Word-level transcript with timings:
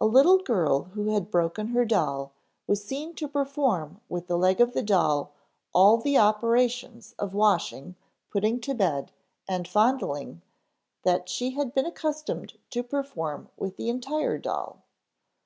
A 0.00 0.06
little 0.06 0.38
girl 0.38 0.84
who 0.94 1.10
had 1.12 1.30
broken 1.30 1.66
her 1.66 1.84
doll 1.84 2.32
was 2.66 2.82
seen 2.82 3.14
to 3.16 3.28
perform 3.28 4.00
with 4.08 4.26
the 4.26 4.38
leg 4.38 4.62
of 4.62 4.72
the 4.72 4.82
doll 4.82 5.32
all 5.74 5.98
the 5.98 6.16
operations 6.16 7.14
of 7.18 7.34
washing, 7.34 7.94
putting 8.30 8.60
to 8.62 8.72
bed, 8.72 9.12
and 9.46 9.68
fondling, 9.68 10.40
that 11.02 11.28
she 11.28 11.50
had 11.50 11.74
been 11.74 11.84
accustomed 11.84 12.56
to 12.70 12.82
perform 12.82 13.50
with 13.58 13.76
the 13.76 13.90
entire 13.90 14.38
doll. 14.38 14.84